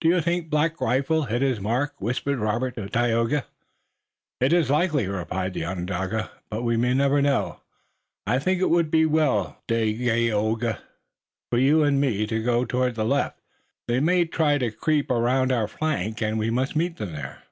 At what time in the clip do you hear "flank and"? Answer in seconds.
15.68-16.38